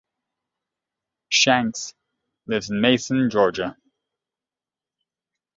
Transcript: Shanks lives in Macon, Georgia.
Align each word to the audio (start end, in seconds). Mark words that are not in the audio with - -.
Shanks 1.29 1.93
lives 2.47 2.71
in 2.71 2.81
Macon, 2.81 3.29
Georgia. 3.29 3.77